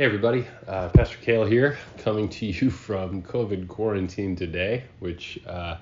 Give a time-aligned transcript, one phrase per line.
[0.00, 5.76] Hey everybody, uh, Pastor Kale here, coming to you from COVID quarantine today, which uh,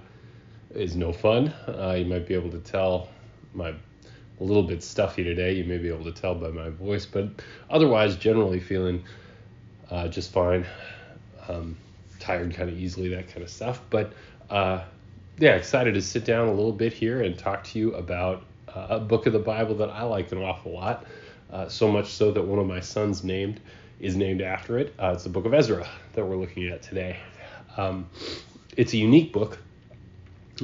[0.74, 1.54] is no fun.
[1.68, 3.10] Uh, you might be able to tell
[3.54, 3.76] my a
[4.40, 5.52] little bit stuffy today.
[5.52, 7.28] You may be able to tell by my voice, but
[7.70, 9.04] otherwise, generally feeling
[9.88, 10.66] uh, just fine.
[11.46, 11.76] Um,
[12.19, 13.82] tired kind of easily, that kind of stuff.
[13.88, 14.14] But
[14.50, 14.82] uh,
[15.38, 18.88] yeah, excited to sit down a little bit here and talk to you about uh,
[18.91, 21.06] a book of the Bible that I like an awful lot.
[21.69, 23.60] so much so that one of my sons named
[24.01, 24.95] is named after it.
[24.98, 27.16] Uh, it's the book of Ezra that we're looking at today.
[27.77, 28.09] Um,
[28.77, 29.59] it's a unique book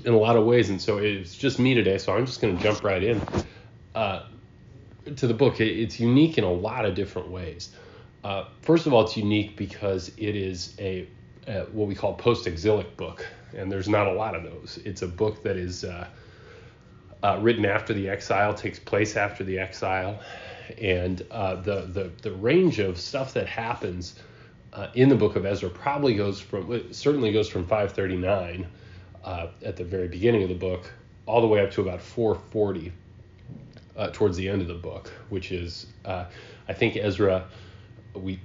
[0.05, 2.57] in a lot of ways, and so it's just me today, so I'm just going
[2.57, 3.21] to jump right in
[3.95, 4.25] uh,
[5.17, 5.61] to the book.
[5.61, 7.71] It's unique in a lot of different ways.
[8.23, 11.07] Uh, first of all, it's unique because it is a,
[11.47, 14.79] a what we call post-exilic book, and there's not a lot of those.
[14.85, 16.07] It's a book that is uh,
[17.23, 20.21] uh, written after the exile, takes place after the exile,
[20.81, 24.15] and uh, the, the the range of stuff that happens
[24.73, 28.67] uh, in the book of Ezra probably goes from certainly goes from 539
[29.25, 30.91] uh, at the very beginning of the book
[31.27, 32.93] all the way up to about 440
[33.97, 36.25] uh, towards the end of the book, which is uh,
[36.69, 37.47] I think Ezra
[38.15, 38.41] we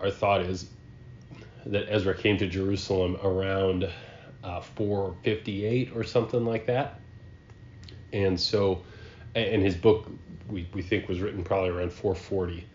[0.00, 0.68] our thought is
[1.66, 3.88] that Ezra came to Jerusalem around
[4.42, 7.00] uh, 458 or something like that,
[8.12, 8.82] and so
[9.34, 10.10] and his book
[10.50, 12.66] we, we think was written probably around 440.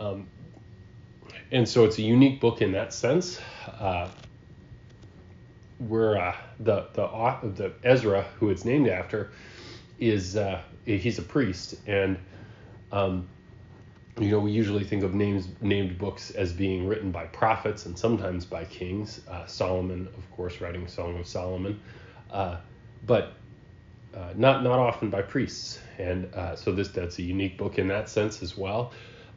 [0.00, 0.26] Um,
[1.50, 3.40] and so it's a unique book in that sense.
[3.78, 4.08] Uh,
[5.88, 7.06] where uh, the the
[7.54, 9.32] the Ezra, who it's named after,
[9.98, 12.18] is uh, he's a priest, and
[12.92, 13.28] um,
[14.18, 17.98] you know we usually think of names named books as being written by prophets and
[17.98, 19.20] sometimes by kings.
[19.28, 21.80] Uh, Solomon, of course, writing Song of Solomon,
[22.30, 22.56] uh,
[23.06, 23.32] but
[24.14, 27.88] uh, not not often by priests, and uh, so this that's a unique book in
[27.88, 28.92] that sense as well.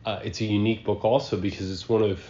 [0.06, 2.24] Uh, it's a unique book also because it's one of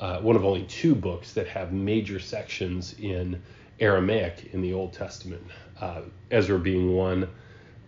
[0.00, 3.40] uh, one of only two books that have major sections in
[3.80, 5.42] Aramaic in the Old Testament.
[5.80, 7.28] Uh, Ezra being one,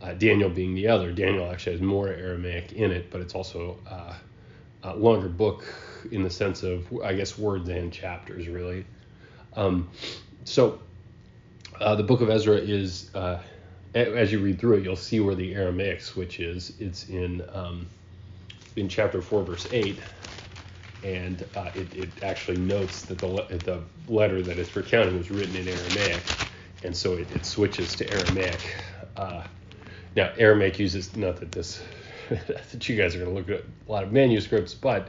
[0.02, 1.12] uh, Daniel being the other.
[1.12, 3.78] Daniel actually has more Aramaic in it, but it's also
[4.82, 5.64] a longer book
[6.10, 8.86] in the sense of I guess words and chapters really.
[9.54, 9.90] Um,
[10.44, 10.80] so
[11.78, 13.10] the book of Ezra is
[13.94, 16.72] as you read through it, you'll see where the Aramaic switch is.
[16.78, 17.86] It's in um,
[18.76, 19.98] in chapter four, verse eight,
[21.02, 23.26] and uh, it, it actually notes that the
[23.64, 26.22] the letter that it's recounting was written in Aramaic,
[26.84, 28.76] and so it, it switches to Aramaic.
[29.16, 29.44] Uh,
[30.16, 31.82] now, Aramaic uses not that this
[32.28, 35.08] that you guys are going to look at a lot of manuscripts, but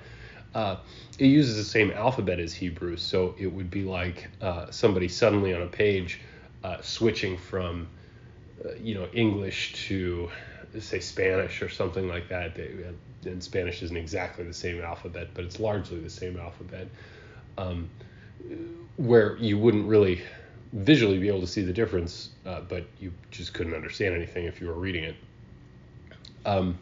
[0.55, 0.77] uh,
[1.19, 5.53] it uses the same alphabet as Hebrew, so it would be like uh, somebody suddenly
[5.53, 6.21] on a page
[6.63, 7.87] uh, switching from
[8.79, 10.29] you know English to
[10.79, 12.57] say Spanish or something like that.
[13.25, 16.87] And Spanish isn't exactly the same alphabet, but it's largely the same alphabet.
[17.57, 17.89] Um,
[18.97, 20.21] where you wouldn't really
[20.73, 24.61] visually be able to see the difference, uh, but you just couldn't understand anything if
[24.61, 25.15] you were reading it.
[26.45, 26.77] Um,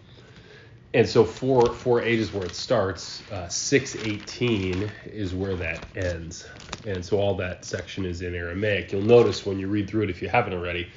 [0.94, 3.22] and so four four eight is where it starts.
[3.32, 6.48] Uh, six eighteen is where that ends,
[6.86, 8.92] and so all that section is in Aramaic.
[8.92, 10.88] You'll notice when you read through it, if you haven't already,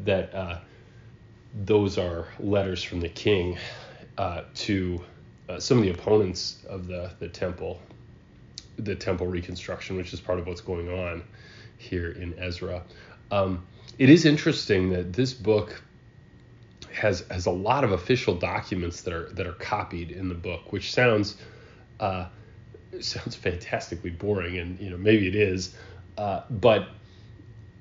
[0.00, 0.58] that uh,
[1.64, 3.58] those are letters from the king
[4.16, 5.02] uh, to
[5.48, 7.80] uh, some of the opponents of the, the temple,
[8.76, 11.22] the temple reconstruction, which is part of what's going on
[11.78, 12.82] here in Ezra.
[13.30, 13.66] Um,
[13.98, 15.82] it is interesting that this book
[16.92, 20.72] has has a lot of official documents that are that are copied in the book,
[20.72, 21.36] which sounds
[22.00, 22.26] uh,
[23.00, 25.74] sounds fantastically boring, and you know maybe it is,
[26.16, 26.88] uh, but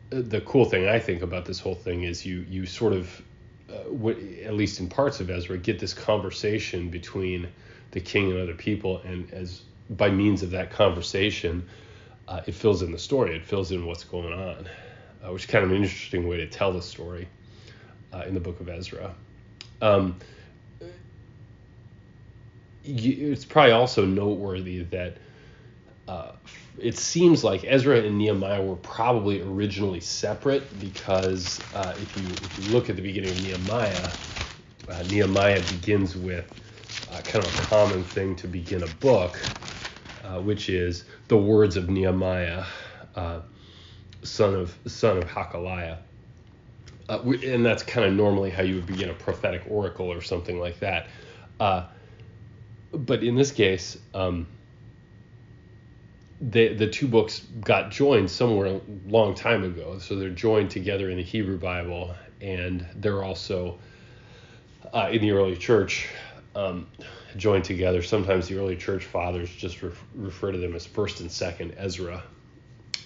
[0.09, 3.21] the cool thing I think about this whole thing is you you sort of
[3.69, 4.09] uh,
[4.45, 7.47] at least in parts of Ezra get this conversation between
[7.91, 11.67] the king and other people and as by means of that conversation
[12.27, 13.35] uh, it fills in the story.
[13.35, 14.67] It fills in what's going on
[15.23, 17.27] uh, which is kind of an interesting way to tell the story
[18.13, 19.13] uh, in the book of Ezra.
[19.81, 20.17] Um,
[22.83, 25.17] it's probably also noteworthy that
[26.07, 26.31] uh,
[26.79, 32.57] it seems like Ezra and Nehemiah were probably originally separate because uh, if you if
[32.57, 34.11] you look at the beginning of Nehemiah,
[34.87, 36.45] uh, Nehemiah begins with
[37.11, 39.37] uh, kind of a common thing to begin a book,
[40.23, 42.63] uh, which is the words of Nehemiah,
[43.15, 43.41] uh,
[44.23, 45.97] son of son of Hakaliah.
[47.09, 50.59] Uh, and that's kind of normally how you would begin a prophetic oracle or something
[50.59, 51.07] like that.
[52.91, 54.47] but in this case, um,
[56.41, 59.99] the the two books got joined somewhere a long time ago.
[59.99, 63.79] So they're joined together in the Hebrew Bible, and they're also
[64.93, 66.09] uh, in the early church.
[66.55, 66.87] um,
[67.37, 68.01] joined together.
[68.01, 72.23] Sometimes the early church fathers just ref- refer to them as first and second Ezra,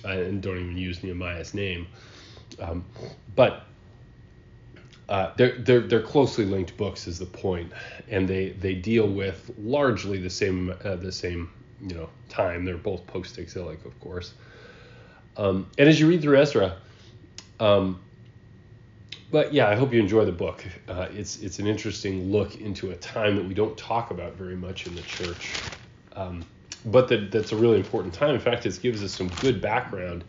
[0.06, 1.88] and don't even use Nehemiah's name.
[2.60, 2.86] Um,
[3.36, 3.64] but
[5.10, 7.72] uh, they're, they're, they're closely linked books is the point,
[8.10, 11.50] and they, they deal with largely the same uh, the same
[11.82, 12.66] you know time.
[12.66, 14.34] They're both post exilic, of course.
[15.38, 16.76] Um, and as you read through Ezra,
[17.60, 18.00] um,
[19.32, 20.66] but yeah, I hope you enjoy the book.
[20.88, 24.56] Uh, it's it's an interesting look into a time that we don't talk about very
[24.56, 25.54] much in the church,
[26.16, 26.44] um,
[26.86, 28.36] but that that's a really important time.
[28.36, 30.24] In fact, it gives us some good background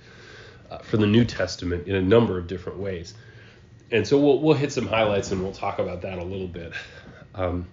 [0.70, 3.14] uh, for the New Testament in a number of different ways.
[3.90, 6.72] And so we'll we'll hit some highlights and we'll talk about that a little bit.
[7.34, 7.66] Um,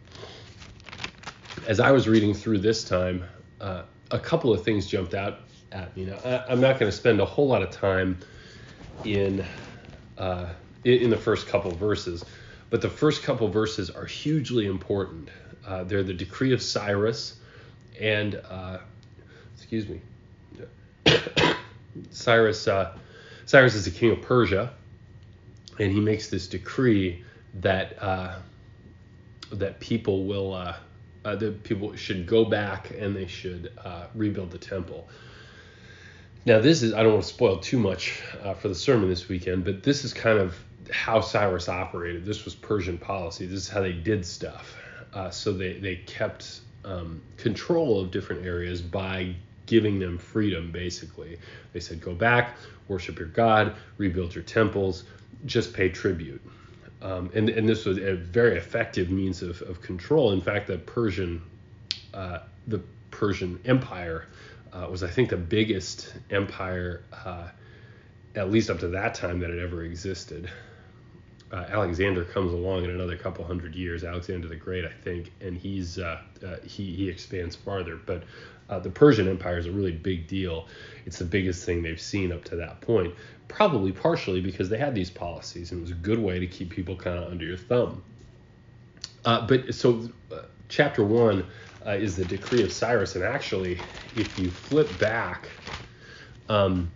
[1.68, 3.24] as I was reading through this time,
[3.62, 5.40] uh, a couple of things jumped out
[5.72, 6.06] at me.
[6.06, 8.18] Now, I, am not going to spend a whole lot of time
[9.04, 9.46] in
[10.18, 10.50] uh,
[10.84, 12.24] in the first couple verses.
[12.70, 15.30] But the first couple verses are hugely important.
[15.66, 17.38] Uh, they're the decree of Cyrus,
[18.00, 18.80] and uh,
[19.56, 20.02] excuse me,
[22.12, 22.68] Cyrus.
[22.68, 22.96] Uh,
[23.46, 24.72] Cyrus is the king of Persia,
[25.80, 27.24] and he makes this decree
[27.56, 28.36] that uh,
[29.52, 30.76] that people will
[31.30, 33.72] uh, uh, that people should go back and they should
[34.16, 35.08] rebuild the temple.
[36.46, 38.22] Now, this is I don't want to spoil too much
[38.60, 40.56] for the sermon this weekend, but this is kind of
[40.92, 42.26] how Cyrus operated.
[42.26, 43.46] This was Persian policy.
[43.46, 44.76] This is how they did stuff.
[45.14, 49.36] Uh, so they they kept um, control of different areas by
[49.66, 50.72] giving them freedom.
[50.72, 51.38] Basically,
[51.74, 55.04] they said, "Go back, worship your God, rebuild your temples,
[55.46, 56.42] just pay tribute."
[57.02, 60.32] Um, and and this was a very effective means of, of control.
[60.32, 61.42] In fact, the Persian
[62.14, 62.82] uh, the
[63.12, 64.28] Persian Empire
[64.74, 67.48] uh, was, I think, the biggest empire, uh,
[68.36, 70.50] at least up to that time, that had ever existed
[71.52, 75.58] uh, Alexander comes along in another couple hundred years, Alexander the Great, I think, and
[75.58, 77.96] he's uh, uh, he he expands farther.
[77.96, 78.24] But
[78.70, 80.68] uh, the Persian Empire is a really big deal.
[81.06, 83.16] It's the biggest thing they've seen up to that point,
[83.48, 86.70] probably partially because they had these policies, and it was a good way to keep
[86.70, 88.04] people kind of under your thumb.
[89.26, 91.46] Uh, but so uh, chapter one
[91.88, 93.80] is the decree of Cyrus, and actually,
[94.16, 95.50] if you flip back.
[96.48, 96.92] Um,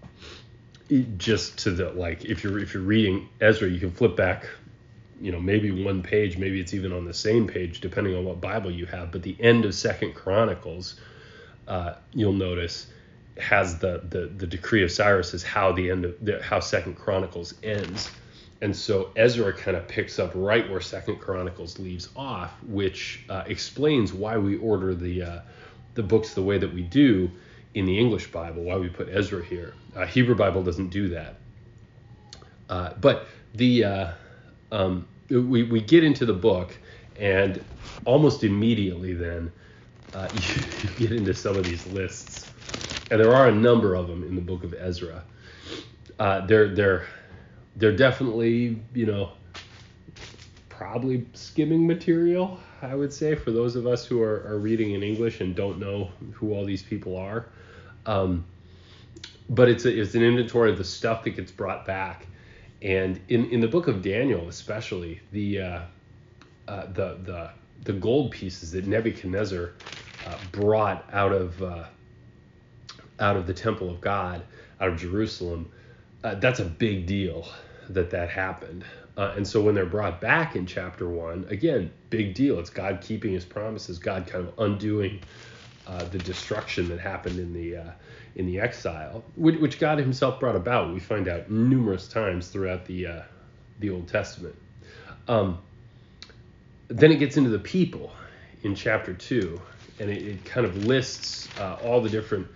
[1.17, 4.47] just to the like if you're if you're reading Ezra, you can flip back,
[5.21, 8.41] you know, maybe one page, maybe it's even on the same page, depending on what
[8.41, 9.11] Bible you have.
[9.11, 10.95] But the end of Second Chronicles,
[11.67, 12.87] uh, you'll notice
[13.39, 16.95] has the, the the decree of Cyrus is how the end of the, how Second
[16.95, 18.11] Chronicles ends.
[18.61, 23.43] And so Ezra kind of picks up right where Second Chronicles leaves off, which uh,
[23.47, 25.39] explains why we order the uh,
[25.95, 27.31] the books the way that we do
[27.73, 29.73] in the English Bible, why we put Ezra here.
[29.95, 31.35] Uh, Hebrew Bible doesn't do that.
[32.69, 34.11] Uh, but the uh,
[34.71, 36.77] um, we, we get into the book,
[37.19, 37.63] and
[38.05, 39.51] almost immediately then
[40.13, 40.63] uh, you,
[40.97, 42.51] you, get into some of these lists,
[43.11, 45.23] and there are a number of them in the book of Ezra.
[46.19, 47.07] Uh, they're they're
[47.75, 49.31] they're definitely you know
[50.69, 52.59] probably skimming material.
[52.81, 55.79] I would say for those of us who are, are reading in English and don't
[55.79, 57.47] know who all these people are.
[58.05, 58.45] Um,
[59.49, 62.27] but it's a, it's an inventory of the stuff that gets brought back,
[62.81, 65.81] and in, in the book of Daniel especially the uh,
[66.67, 67.49] uh, the the
[67.83, 69.73] the gold pieces that Nebuchadnezzar
[70.25, 71.85] uh, brought out of uh,
[73.19, 74.43] out of the temple of God
[74.83, 75.71] out of Jerusalem,
[76.23, 77.47] uh, that's a big deal
[77.89, 78.83] that that happened.
[79.15, 82.59] Uh, and so when they're brought back in chapter one, again, big deal.
[82.59, 85.21] It's God keeping His promises, God kind of undoing
[85.87, 87.91] uh, the destruction that happened in the uh,
[88.35, 90.93] in the exile, which, which, God Himself brought about.
[90.93, 93.21] We find out numerous times throughout the uh,
[93.79, 94.55] the Old Testament.
[95.27, 95.59] Um,
[96.87, 98.11] then it gets into the people
[98.63, 99.59] in chapter two,
[99.99, 102.47] and it, it kind of lists uh, all the different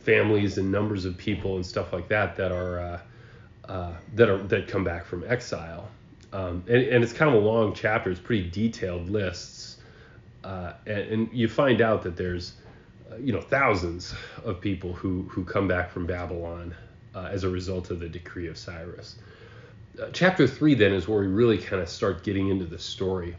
[0.00, 3.00] families and numbers of people and stuff like that that are uh,
[3.68, 5.88] uh, that are that come back from exile.
[6.32, 8.10] Um, and, and, it's kind of a long chapter.
[8.10, 9.76] It's pretty detailed lists
[10.44, 12.54] uh, and, and, you find out that there's
[13.10, 16.74] uh, you know thousands of people who who come back from Babylon
[17.14, 19.16] uh, as a result of the decree of Cyrus.
[20.00, 23.36] Uh, chapter three then is where we really kind of start getting into the story,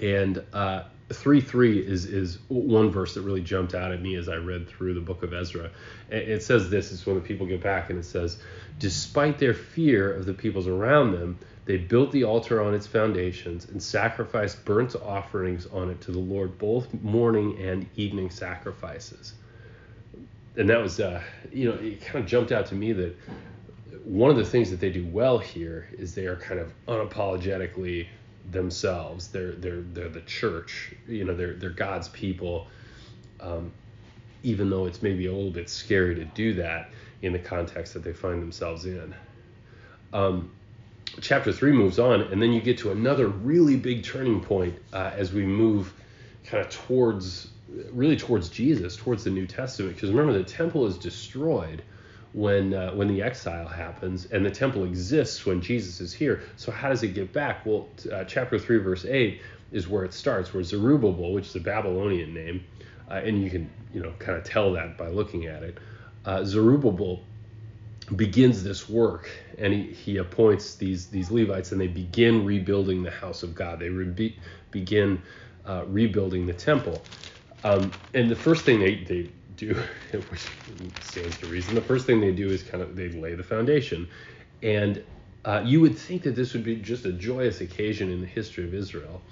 [0.00, 4.28] and uh, three three is is one verse that really jumped out at me as
[4.28, 5.70] I read through the book of Ezra.
[6.10, 8.38] It says this: is when the people get back, and it says,
[8.78, 13.68] despite their fear of the peoples around them they built the altar on its foundations
[13.68, 19.34] and sacrificed burnt offerings on it to the Lord, both morning and evening sacrifices.
[20.56, 21.20] And that was, uh,
[21.52, 23.14] you know, it kind of jumped out to me that
[24.04, 28.06] one of the things that they do well here is they are kind of unapologetically
[28.52, 29.28] themselves.
[29.28, 30.94] They're they're they're the church.
[31.08, 32.68] You know, they're they're God's people.
[33.40, 33.72] Um,
[34.44, 36.90] even though it's maybe a little bit scary to do that
[37.22, 39.12] in the context that they find themselves in.
[40.12, 40.52] Um,
[41.20, 45.12] chapter three moves on, and then you get to another really big turning point uh,
[45.14, 45.92] as we move
[46.44, 47.48] kind of towards
[47.92, 49.94] really towards Jesus, towards the New Testament.
[49.94, 51.82] Because remember, the temple is destroyed
[52.32, 56.42] when uh, when the exile happens, and the temple exists when Jesus is here.
[56.56, 57.64] So how does it get back?
[57.64, 59.40] Well, uh, chapter three, verse eight
[59.72, 62.64] is where it starts, where Zerubbabel, which is a Babylonian name,
[63.10, 65.78] uh, and you can you know kind of tell that by looking at it.
[66.24, 67.22] Uh, Zerubbabel
[68.14, 73.10] begins this work and he, he appoints these these Levites and they begin rebuilding the
[73.10, 73.80] house of God.
[73.80, 74.36] They re-
[74.70, 75.22] begin
[75.66, 77.02] uh, rebuilding the temple.
[77.64, 79.74] Um, and the first thing they, they do,
[80.12, 80.46] which
[81.00, 84.08] stands to reason, the first thing they do is kind of they lay the foundation.
[84.62, 85.02] And
[85.44, 88.64] uh, you would think that this would be just a joyous occasion in the history
[88.64, 89.22] of Israel.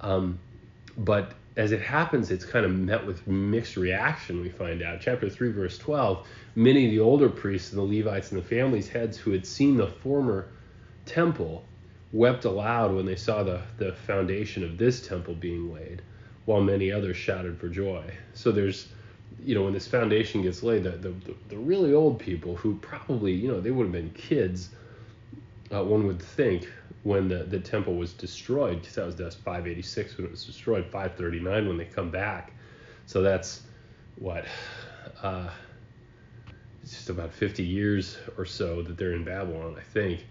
[0.00, 0.38] Um,
[0.96, 5.00] but as it happens, it's kind of met with mixed reaction, we find out.
[5.00, 8.88] Chapter 3, verse 12 many of the older priests and the Levites and the families'
[8.88, 10.48] heads who had seen the former
[11.06, 11.64] temple
[12.12, 16.00] wept aloud when they saw the, the foundation of this temple being laid,
[16.44, 18.04] while many others shouted for joy.
[18.34, 18.88] So there's,
[19.44, 21.14] you know, when this foundation gets laid, the, the,
[21.48, 24.70] the really old people who probably, you know, they would have been kids,
[25.72, 26.68] uh, one would think,
[27.04, 31.68] when the, the temple was destroyed, that was just 586 when it was destroyed, 539
[31.68, 32.52] when they come back.
[33.06, 33.62] So that's
[34.16, 34.46] what,
[35.22, 35.50] uh,
[36.82, 40.24] it's just about 50 years or so that they're in Babylon, I think.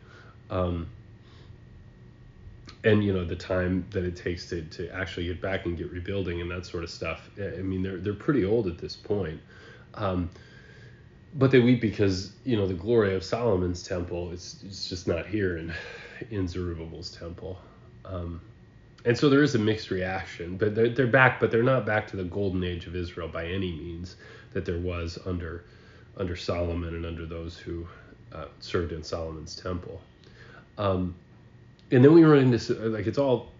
[0.49, 0.87] Um,
[2.83, 5.89] and you know the time that it takes to, to actually get back and get
[5.89, 7.29] rebuilding and that sort of stuff.
[7.37, 9.39] I mean they're they're pretty old at this point.
[9.93, 10.29] Um,
[11.35, 15.25] but they weep because you know the glory of Solomon's temple is it's just not
[15.25, 15.73] here in
[16.31, 17.59] in Zerubbabel's temple.
[18.05, 18.41] Um,
[19.05, 22.07] and so there is a mixed reaction, but they're, they're back, but they're not back
[22.07, 24.15] to the golden age of Israel by any means
[24.53, 25.65] that there was under
[26.15, 27.87] under Solomon and under those who
[28.33, 29.99] uh, served in Solomon's temple.
[30.77, 31.15] Um,
[31.91, 33.51] and then we run into like it's all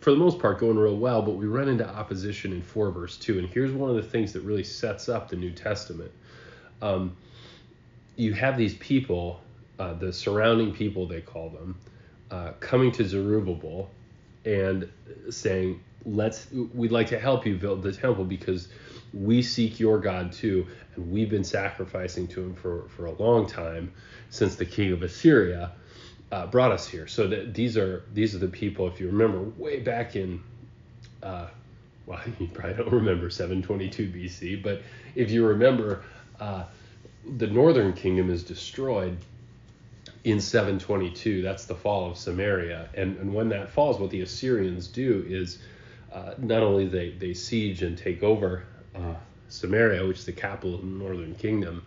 [0.00, 3.16] for the most part going real well, but we run into opposition in four verse
[3.16, 6.10] two, and here's one of the things that really sets up the New Testament.
[6.80, 7.16] Um,
[8.16, 9.40] you have these people,
[9.82, 11.76] uh, the surrounding people they call them,
[12.30, 13.90] uh, coming to Zerubbabel
[14.44, 14.88] and
[15.28, 18.68] saying, "Let's we'd like to help you build the temple because
[19.12, 23.48] we seek your God too, and we've been sacrificing to him for, for a long
[23.48, 23.92] time
[24.30, 25.72] since the king of Assyria
[26.30, 27.08] uh, brought us here.
[27.08, 28.86] So these are these are the people.
[28.86, 30.40] If you remember, way back in,
[31.24, 31.48] uh,
[32.06, 34.82] well, you probably don't remember 722 BC, but
[35.16, 36.04] if you remember,
[36.38, 36.66] uh,
[37.36, 39.18] the northern kingdom is destroyed
[40.24, 41.42] in 722.
[41.42, 45.58] That's the fall of Samaria, and and when that falls, what the Assyrians do is
[46.12, 48.64] uh, not only they they siege and take over
[48.94, 49.14] uh,
[49.48, 51.84] Samaria, which is the capital of the northern kingdom.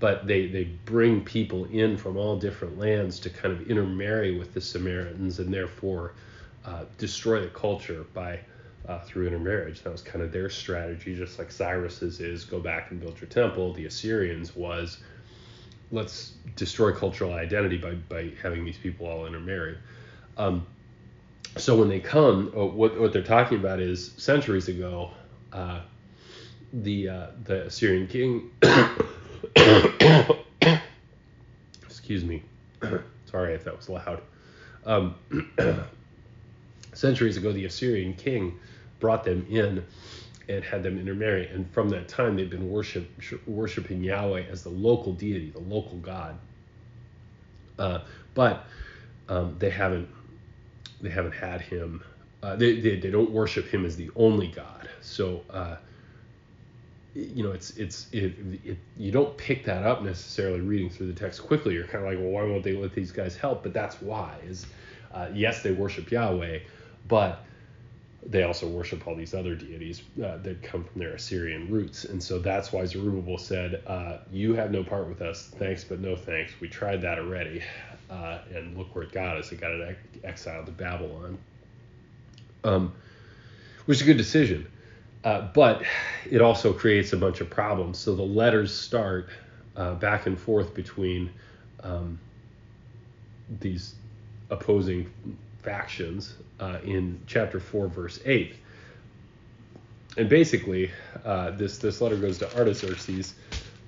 [0.00, 4.54] But they, they bring people in from all different lands to kind of intermarry with
[4.54, 6.12] the Samaritans and therefore
[6.64, 8.38] uh, destroy the culture by
[8.86, 9.82] uh, through intermarriage.
[9.82, 13.28] That was kind of their strategy, just like Cyrus's is go back and build your
[13.28, 13.72] temple.
[13.74, 14.98] The Assyrians was
[15.90, 19.76] let's destroy cultural identity by, by having these people all intermarry.
[20.36, 20.66] Um,
[21.56, 25.10] so when they come, uh, what, what they're talking about is centuries ago,
[25.52, 25.80] uh,
[26.72, 28.50] the uh, the Assyrian king.
[31.86, 32.42] excuse me.
[33.30, 34.20] Sorry if that was loud.
[34.84, 35.14] Um,
[36.94, 38.58] centuries ago, the Assyrian king
[39.00, 39.84] brought them in
[40.48, 43.08] and had them intermarry, and from that time they've been worship,
[43.46, 46.38] worshiping Yahweh as the local deity, the local god.
[47.78, 48.00] Uh,
[48.34, 48.64] but
[49.28, 50.08] um, they haven't
[51.00, 52.02] they haven't had him.
[52.42, 54.88] Uh, they, they, they don't worship him as the only God.
[55.00, 55.76] So uh,
[57.14, 61.18] you know, it's it's it, it, you don't pick that up necessarily reading through the
[61.18, 61.74] text quickly.
[61.74, 63.62] You're kind of like, well, why won't they let these guys help?
[63.62, 64.66] But that's why is
[65.12, 66.60] uh, yes, they worship Yahweh,
[67.08, 67.44] but
[68.26, 72.04] they also worship all these other deities uh, that come from their Assyrian roots.
[72.04, 75.50] And so that's why Zerubbabel said, uh, You have no part with us.
[75.58, 76.52] Thanks, but no thanks.
[76.60, 77.62] We tried that already.
[78.10, 79.52] Uh, and look where it got us.
[79.52, 81.38] It got it exiled to Babylon.
[82.64, 82.92] Um,
[83.86, 84.66] which is a good decision.
[85.24, 85.82] Uh, but
[86.28, 87.98] it also creates a bunch of problems.
[87.98, 89.28] So the letters start
[89.76, 91.30] uh, back and forth between
[91.82, 92.18] um,
[93.60, 93.94] these
[94.50, 95.10] opposing
[95.68, 98.54] factions uh, in chapter 4, verse 8.
[100.16, 100.90] And basically,
[101.24, 103.34] uh, this, this letter goes to Artaxerxes.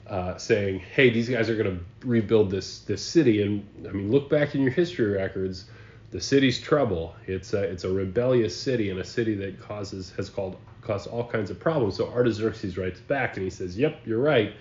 [0.07, 4.11] Uh, saying, "Hey, these guys are going to rebuild this this city, and I mean,
[4.11, 5.67] look back in your history records
[6.11, 7.15] the city's trouble.
[7.27, 11.25] It's a it's a rebellious city and a city that causes has called caused all
[11.25, 11.97] kinds of problems.
[11.97, 14.55] So Artaxerxes writes back and he says, "Yep, you're right.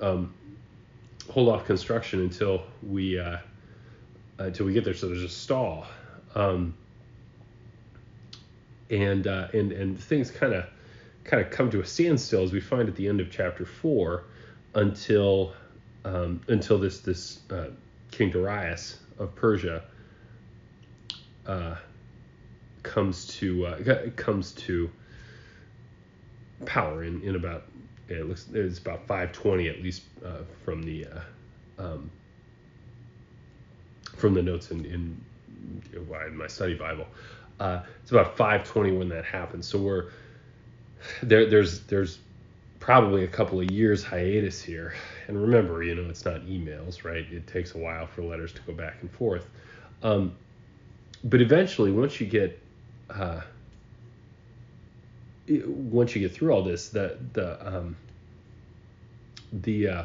[0.00, 0.34] Um,
[1.30, 3.38] hold off construction until we uh,
[4.38, 5.86] until we get there." So there's a stall,
[6.34, 6.74] um,
[8.90, 10.66] and uh, and and things kind of
[11.24, 14.24] kind of come to a standstill as we find at the end of chapter four,
[14.74, 15.54] until
[16.04, 17.66] um, until this this uh,
[18.10, 19.82] King Darius of Persia
[21.46, 21.76] uh,
[22.82, 24.90] comes to uh, comes to
[26.66, 27.64] power in, in about
[28.08, 31.20] it looks it's about 520 at least uh, from the uh,
[31.78, 32.10] um,
[34.16, 35.20] from the notes in in,
[35.92, 37.06] in my study Bible.
[37.60, 39.66] Uh, it's about 520 when that happens.
[39.66, 40.10] So we're
[41.22, 41.46] there.
[41.46, 42.18] There's there's
[42.80, 44.94] probably a couple of years hiatus here.
[45.28, 47.24] And remember, you know, it's not emails, right?
[47.30, 49.48] It takes a while for letters to go back and forth.
[50.02, 50.34] Um,
[51.22, 52.60] but eventually, once you get
[53.08, 53.42] uh,
[55.48, 57.96] once you get through all this, the the um,
[59.52, 60.04] the uh,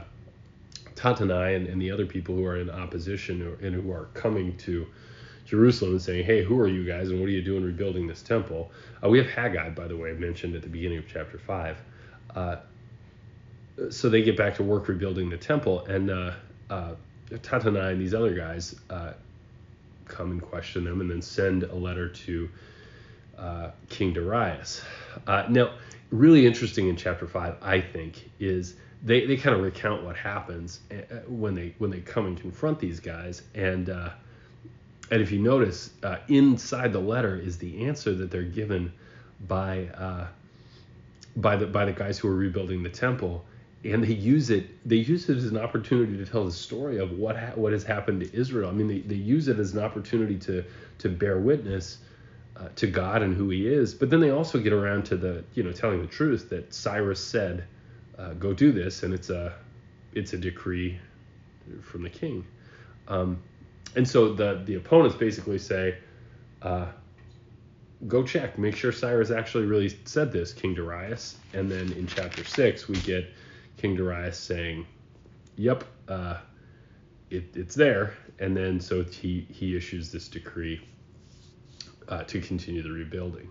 [0.96, 4.88] Tattenai and, and the other people who are in opposition and who are coming to
[5.48, 8.22] Jerusalem and saying, "Hey, who are you guys, and what are you doing rebuilding this
[8.22, 8.70] temple?"
[9.02, 11.78] Uh, we have Haggai, by the way, mentioned at the beginning of chapter five.
[12.36, 12.58] Uh,
[13.90, 16.32] so they get back to work rebuilding the temple, and uh,
[16.70, 16.96] uh,
[17.32, 19.14] Tattenai and these other guys uh,
[20.06, 22.50] come and question them, and then send a letter to
[23.38, 24.82] uh, King Darius.
[25.26, 25.76] Uh, now,
[26.12, 30.82] really interesting in chapter five, I think, is they, they kind of recount what happens
[31.28, 33.90] when they when they come and confront these guys, and
[35.12, 38.92] and if you notice, uh, inside the letter is the answer that they're given
[39.48, 40.28] by uh,
[41.36, 43.46] by the by the guys who are rebuilding the temple
[43.84, 47.12] and they use it they use it as an opportunity to tell the story of
[47.12, 48.70] what ha- what has happened to Israel.
[48.70, 50.64] I mean, they, they use it as an opportunity to
[51.00, 52.00] to bear witness
[52.56, 53.94] uh, to God and who He is.
[53.94, 57.24] But then they also get around to the you know telling the truth that Cyrus
[57.24, 57.66] said,
[58.18, 59.54] uh, "Go do this," and it's a
[60.14, 61.00] it's a decree
[61.82, 62.46] from the king.
[63.08, 63.42] Um,
[63.98, 65.98] and so the the opponents basically say,
[66.62, 66.86] uh,
[68.08, 72.44] "Go check, make sure Cyrus actually really said this, King Darius." And then in chapter
[72.44, 73.28] six, we get
[73.76, 74.86] King Darius saying,
[75.56, 76.38] "Yep, uh,
[77.32, 80.80] it, it's there," and then so he he issues this decree
[82.08, 83.50] uh, to continue the rebuilding,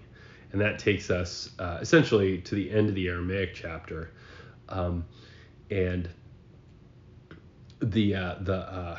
[0.52, 4.12] and that takes us uh, essentially to the end of the Aramaic chapter,
[4.68, 5.04] um,
[5.72, 6.08] and
[7.80, 8.98] the uh, the uh,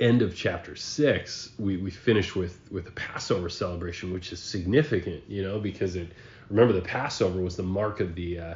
[0.00, 5.22] end of chapter six, we, we finish with with the Passover celebration, which is significant,
[5.28, 6.12] you know, because it
[6.50, 8.54] remember the Passover was the mark of the uh,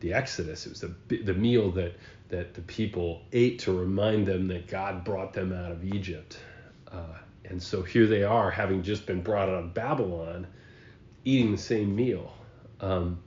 [0.00, 0.66] the Exodus.
[0.66, 1.94] It was the the meal that
[2.28, 6.38] that the people ate to remind them that God brought them out of Egypt.
[6.90, 10.46] Uh, and so here they are, having just been brought out of Babylon,
[11.24, 12.32] eating the same meal.
[12.80, 13.20] Um,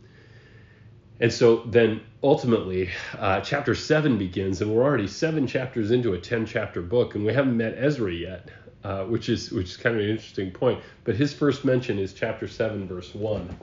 [1.19, 6.17] and so then ultimately, uh, chapter seven begins, and we're already seven chapters into a
[6.17, 8.49] ten chapter book, and we haven't met Ezra yet,
[8.83, 10.81] uh, which is which is kind of an interesting point.
[11.03, 13.55] But his first mention is chapter seven, verse one,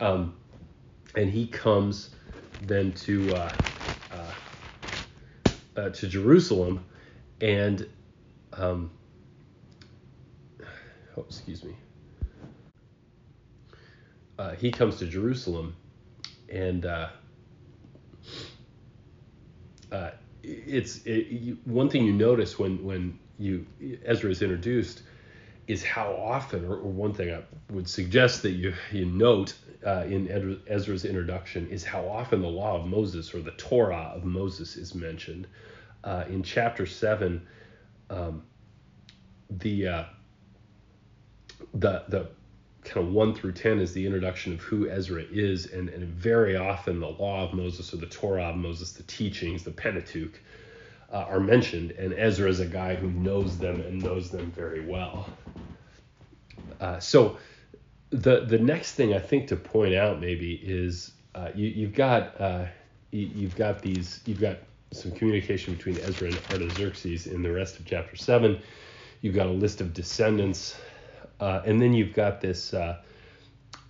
[0.00, 0.34] um,
[1.14, 2.10] and he comes
[2.66, 3.52] then to uh,
[4.12, 4.32] uh,
[5.76, 6.84] uh, to Jerusalem,
[7.40, 7.88] and
[8.52, 8.90] um,
[11.16, 11.76] oh, excuse me.
[14.38, 15.76] Uh, he comes to Jerusalem,
[16.52, 17.08] and uh,
[19.90, 20.10] uh,
[20.42, 23.66] it's it, you, one thing you notice when when you
[24.04, 25.02] Ezra is introduced
[25.68, 29.54] is how often, or, or one thing I would suggest that you you note
[29.86, 34.24] uh, in Ezra's introduction is how often the law of Moses or the Torah of
[34.24, 35.46] Moses is mentioned.
[36.04, 37.46] Uh, in chapter seven,
[38.10, 38.42] um,
[39.50, 40.04] the uh,
[41.74, 42.28] the the
[42.84, 46.56] kind of one through ten is the introduction of who Ezra is, and, and very
[46.56, 50.40] often the law of Moses or the Torah of Moses, the teachings, the Pentateuch,
[51.12, 54.84] uh, are mentioned, and Ezra is a guy who knows them and knows them very
[54.84, 55.28] well.
[56.80, 57.36] Uh, so
[58.10, 62.40] the the next thing I think to point out maybe is uh, you, you've got
[62.40, 62.66] uh,
[63.10, 64.58] you, have got these you've got
[64.92, 68.60] some communication between Ezra and Artaxerxes in the rest of chapter seven.
[69.20, 70.76] You've got a list of descendants
[71.40, 73.02] uh, and then you've got this uh,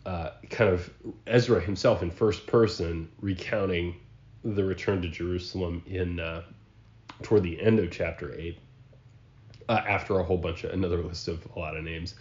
[0.06, 0.90] uh, kind of
[1.26, 3.96] Ezra himself in first person recounting
[4.44, 6.42] the return to Jerusalem in uh,
[7.22, 8.58] toward the end of chapter eight,
[9.68, 12.14] uh, after a whole bunch of another list of a lot of names.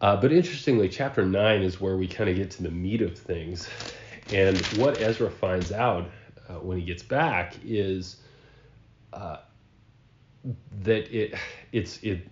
[0.00, 3.18] Uh, but interestingly, chapter nine is where we kind of get to the meat of
[3.18, 3.68] things,
[4.32, 6.08] and what Ezra finds out
[6.62, 8.16] when he gets back is
[10.82, 11.34] that it
[11.72, 12.26] it's it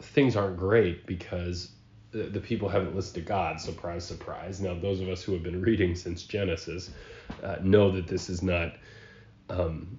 [0.00, 1.70] things aren't great because
[2.10, 3.60] the, people haven't listened to God.
[3.60, 4.60] Surprise, surprise.
[4.60, 6.90] Now, those of us who have been reading since Genesis
[7.42, 8.74] uh, know that this is not.
[9.50, 9.98] Um,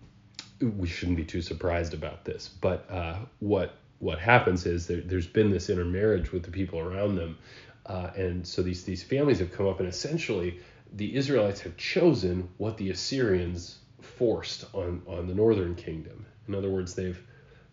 [0.61, 2.47] we shouldn't be too surprised about this.
[2.47, 7.15] But uh, what what happens is there, has been this intermarriage with the people around
[7.15, 7.37] them,
[7.85, 10.59] uh, and so these these families have come up, and essentially
[10.93, 16.25] the Israelites have chosen what the Assyrians forced on on the northern kingdom.
[16.47, 17.21] In other words, they've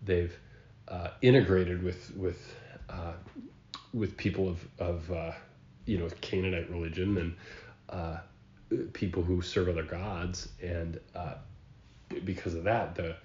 [0.03, 0.37] they've
[0.89, 2.55] uh, integrated with with
[2.89, 3.13] uh,
[3.93, 5.33] with people of of uh,
[5.87, 7.37] you know Canaanite religion and
[7.91, 8.19] uh,
[8.93, 11.35] people who serve other gods, and uh,
[12.25, 13.17] because of that, the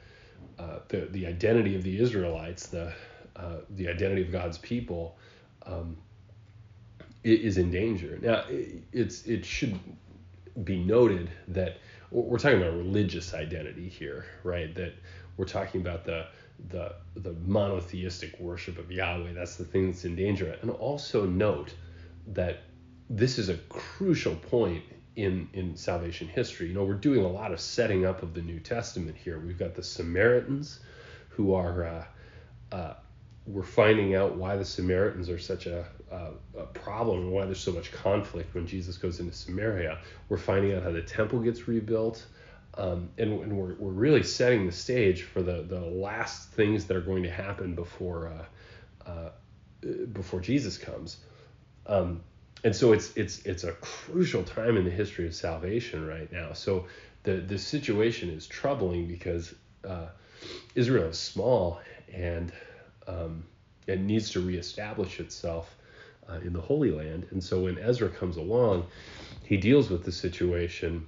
[0.59, 2.93] uh, the the identity of the Israelites, the
[3.71, 5.17] the identity of God's people.
[5.65, 5.97] Um,
[7.23, 8.17] is in danger.
[8.19, 9.79] Now, it's it should
[10.63, 11.77] be noted that
[12.11, 14.73] we're talking about religious identity here, right?
[14.75, 14.93] That
[15.37, 16.27] we're talking about the
[16.69, 19.33] the the monotheistic worship of Yahweh.
[19.33, 20.57] That's the thing that's in danger.
[20.61, 21.73] And also note
[22.27, 22.59] that
[23.09, 24.83] this is a crucial point
[25.15, 26.67] in in salvation history.
[26.67, 29.39] You know, we're doing a lot of setting up of the New Testament here.
[29.39, 30.79] We've got the Samaritans,
[31.29, 32.93] who are uh, uh,
[33.45, 37.59] we're finding out why the Samaritans are such a, a, a, problem and why there's
[37.59, 39.99] so much conflict when Jesus goes into Samaria.
[40.29, 42.25] We're finding out how the temple gets rebuilt.
[42.75, 46.95] Um, and, and we're, we're really setting the stage for the, the last things that
[46.95, 49.29] are going to happen before uh, uh,
[50.13, 51.17] before Jesus comes.
[51.87, 52.21] Um,
[52.63, 56.53] and so it's it's it's a crucial time in the history of salvation right now.
[56.53, 56.85] So
[57.23, 59.55] the the situation is troubling because
[59.87, 60.07] uh,
[60.75, 61.81] Israel is small
[62.13, 62.51] and
[63.07, 63.43] um,
[63.87, 65.75] it needs to reestablish itself
[66.29, 67.27] uh, in the Holy Land.
[67.31, 68.87] And so when Ezra comes along,
[69.43, 71.07] he deals with the situation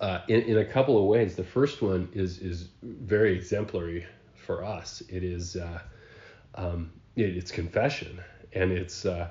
[0.00, 1.36] uh, in, in a couple of ways.
[1.36, 5.02] The first one is is very exemplary for us.
[5.08, 5.80] It is uh,
[6.54, 8.20] um, it, it's confession,
[8.52, 9.28] and it's uh,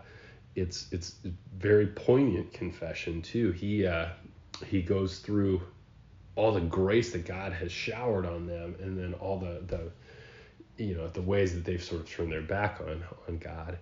[0.55, 1.15] it's it's
[1.57, 3.51] very poignant confession too.
[3.51, 4.07] He uh,
[4.65, 5.61] he goes through
[6.35, 9.91] all the grace that God has showered on them, and then all the the
[10.83, 13.77] you know the ways that they've sort of turned their back on on God.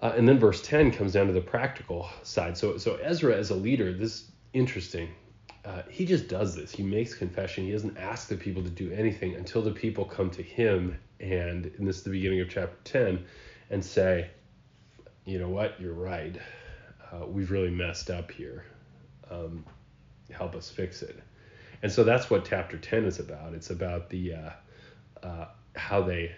[0.00, 2.56] Uh, and then verse 10 comes down to the practical side.
[2.56, 5.10] So so Ezra as a leader, this interesting.
[5.64, 6.72] Uh, he just does this.
[6.72, 7.64] He makes confession.
[7.64, 11.66] He doesn't ask the people to do anything until the people come to him, and,
[11.66, 13.22] and this is the beginning of chapter 10,
[13.68, 14.30] and say,
[15.26, 16.34] you know what, you're right.
[17.12, 18.64] Uh, we've really messed up here.
[19.30, 19.66] Um,
[20.30, 21.20] help us fix it.
[21.82, 23.52] And so that's what chapter 10 is about.
[23.52, 24.50] It's about the uh,
[25.22, 26.34] uh, how they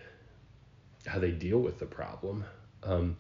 [1.07, 2.44] how they deal with the problem.
[2.83, 3.16] Um,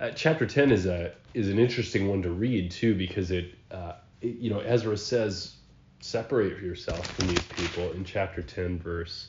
[0.00, 3.92] uh, chapter 10 is a is an interesting one to read too because it, uh,
[4.20, 5.54] it, you know Ezra says
[6.00, 9.28] separate yourself from these people in chapter 10 verse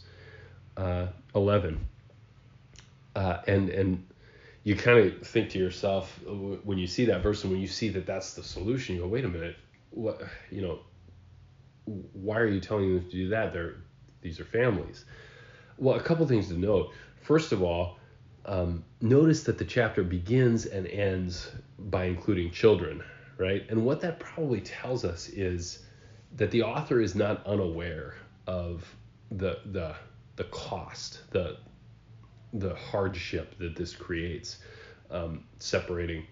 [0.77, 1.79] uh, 11
[3.15, 4.07] uh, and and
[4.63, 7.67] you kind of think to yourself uh, when you see that verse and when you
[7.67, 9.57] see that that's the solution you go wait a minute.
[9.89, 10.79] What you know
[11.85, 13.53] why are you telling them to do that?
[13.53, 13.75] They're
[14.21, 15.05] these are families.
[15.77, 16.93] Well, a couple things to note.
[17.21, 17.97] First of all,
[18.45, 23.03] um, notice that the chapter begins and ends by including children,
[23.37, 23.65] right?
[23.69, 25.79] And what that probably tells us is
[26.37, 28.15] that the author is not unaware
[28.47, 28.95] of
[29.31, 29.95] the the
[30.35, 31.57] the cost, the
[32.53, 34.57] the hardship that this creates,
[35.09, 36.25] um, separating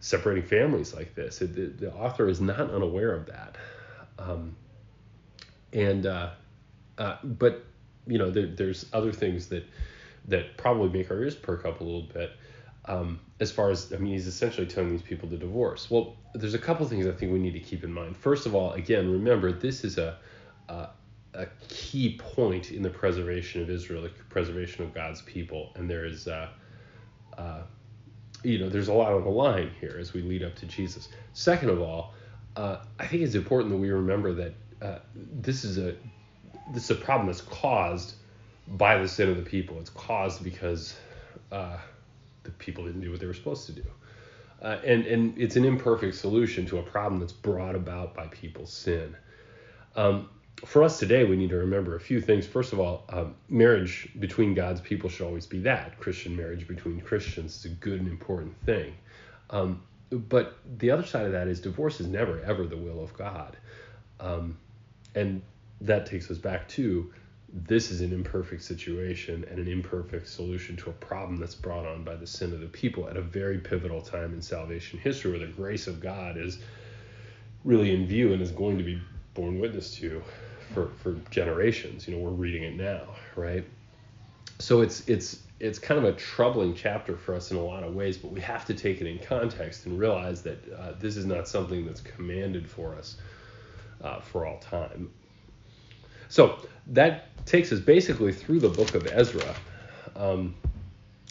[0.00, 1.40] separating families like this.
[1.42, 3.56] It, the, the, author is not unaware of that,
[4.18, 4.56] um,
[5.72, 6.30] and uh,
[6.98, 7.64] uh, but
[8.06, 9.64] you know, there, there's other things that
[10.28, 12.30] that probably make our ears perk up a little bit.
[12.86, 15.90] Um, as far as I mean, he's essentially telling these people to divorce.
[15.90, 18.16] Well, there's a couple things I think we need to keep in mind.
[18.16, 20.18] First of all, again, remember this is a
[20.68, 20.88] a,
[21.34, 26.04] a key point in the preservation of Israel, the preservation of God's people, and there
[26.04, 26.26] is.
[26.28, 26.48] Uh,
[27.36, 27.62] uh,
[28.44, 31.08] you know, there's a lot on the line here as we lead up to Jesus.
[31.32, 32.12] Second of all,
[32.56, 35.94] uh, I think it's important that we remember that uh, this is a
[36.74, 38.14] this is a problem that's caused
[38.66, 39.78] by the sin of the people.
[39.78, 40.96] It's caused because
[41.50, 41.76] uh,
[42.44, 43.84] the people didn't do what they were supposed to do.
[44.62, 48.72] Uh, and, and it's an imperfect solution to a problem that's brought about by people's
[48.72, 49.16] sin.
[49.96, 50.28] Um,
[50.64, 52.46] for us today, we need to remember a few things.
[52.46, 55.98] First of all, um, marriage between God's people should always be that.
[55.98, 58.94] Christian marriage between Christians is a good and important thing.
[59.50, 63.12] Um, but the other side of that is divorce is never, ever the will of
[63.14, 63.56] God.
[64.20, 64.56] Um,
[65.16, 65.42] and
[65.80, 67.12] that takes us back to
[67.52, 72.02] this is an imperfect situation and an imperfect solution to a problem that's brought on
[72.02, 75.40] by the sin of the people at a very pivotal time in salvation history where
[75.40, 76.58] the grace of God is
[77.64, 79.00] really in view and is going to be
[79.34, 80.22] borne witness to
[80.72, 82.08] for, for generations.
[82.08, 83.02] You know, we're reading it now,
[83.36, 83.64] right?
[84.62, 87.94] so it's it's it's kind of a troubling chapter for us in a lot of
[87.94, 91.24] ways, but we have to take it in context and realize that uh, this is
[91.24, 93.16] not something that's commanded for us
[94.02, 95.10] uh, for all time.
[96.32, 99.54] So that takes us basically through the book of Ezra.
[100.16, 100.54] Um,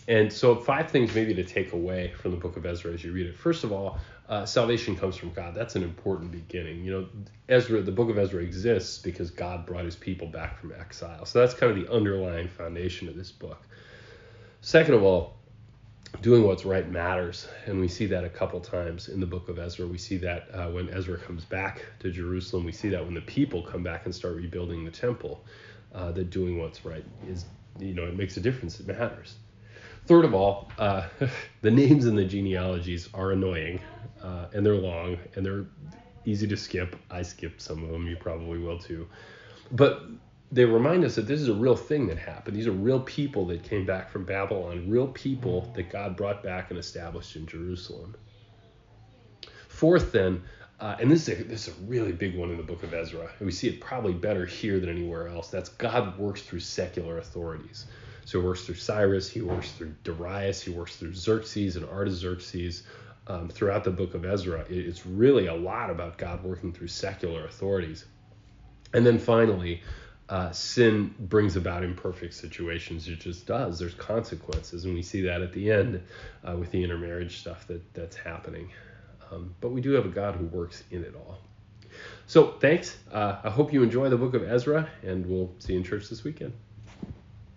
[0.07, 3.11] and so, five things maybe to take away from the book of Ezra as you
[3.11, 3.35] read it.
[3.35, 3.97] First of all,
[4.29, 5.55] uh, salvation comes from God.
[5.55, 6.85] That's an important beginning.
[6.85, 7.07] You know,
[7.49, 11.25] Ezra, the book of Ezra exists because God brought his people back from exile.
[11.25, 13.63] So that's kind of the underlying foundation of this book.
[14.61, 15.33] Second of all,
[16.19, 17.47] doing what's right matters.
[17.65, 19.87] And we see that a couple times in the book of Ezra.
[19.87, 22.65] We see that uh, when Ezra comes back to Jerusalem.
[22.65, 25.43] We see that when the people come back and start rebuilding the temple,
[25.93, 27.45] uh, that doing what's right is,
[27.79, 28.79] you know, it makes a difference.
[28.79, 29.35] It matters.
[30.05, 31.07] Third of all, uh,
[31.61, 33.79] the names in the genealogies are annoying
[34.21, 35.65] uh, and they're long and they're
[36.25, 36.95] easy to skip.
[37.09, 38.07] I skipped some of them.
[38.07, 39.07] You probably will too.
[39.71, 40.03] But
[40.51, 42.57] they remind us that this is a real thing that happened.
[42.57, 46.69] These are real people that came back from Babylon, real people that God brought back
[46.69, 48.15] and established in Jerusalem.
[49.69, 50.43] Fourth, then,
[50.81, 52.93] uh, and this is, a, this is a really big one in the book of
[52.93, 55.47] Ezra, and we see it probably better here than anywhere else.
[55.47, 57.85] That's God works through secular authorities.
[58.25, 62.83] So he works through Cyrus, he works through Darius, he works through Xerxes and Artaxerxes.
[63.27, 67.45] Um, throughout the book of Ezra, it's really a lot about God working through secular
[67.45, 68.05] authorities.
[68.93, 69.81] And then finally,
[70.31, 73.07] uh, sin brings about imperfect situations.
[73.09, 73.77] It just does.
[73.77, 76.01] There's consequences, and we see that at the end
[76.47, 78.71] uh, with the intermarriage stuff that that's happening.
[79.29, 81.37] Um, but we do have a God who works in it all.
[82.27, 82.97] So thanks.
[83.11, 86.07] Uh, I hope you enjoy the book of Ezra, and we'll see you in church
[86.07, 86.53] this weekend.